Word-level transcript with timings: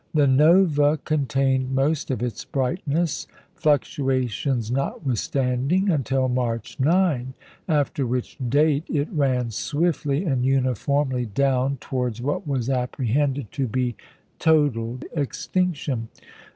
The 0.15 0.25
Nova 0.25 0.97
contained 0.97 1.75
most 1.75 2.09
of 2.09 2.23
its 2.23 2.43
brightness, 2.43 3.27
fluctuations 3.53 4.71
notwithstanding, 4.71 5.91
until 5.91 6.27
March 6.27 6.79
9; 6.79 7.35
after 7.69 8.07
which 8.07 8.35
date 8.49 8.85
it 8.91 9.09
ran 9.11 9.51
swiftly 9.51 10.25
and 10.25 10.43
uniformly 10.43 11.27
down 11.27 11.77
towards 11.79 12.19
what 12.19 12.47
was 12.47 12.67
apprehended 12.67 13.51
to 13.51 13.67
be 13.67 13.95
total 14.39 14.97
extinction. 15.15 16.07